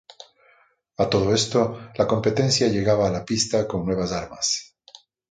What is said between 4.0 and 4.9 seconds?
armas.